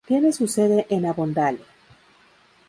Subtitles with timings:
[0.07, 1.59] Tiene su sede en Avondale.